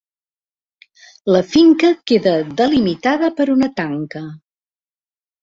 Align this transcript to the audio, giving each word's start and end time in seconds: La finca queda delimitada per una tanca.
La 1.35 1.41
finca 1.49 1.91
queda 2.13 2.33
delimitada 2.63 3.31
per 3.43 3.47
una 3.59 3.71
tanca. 3.83 4.25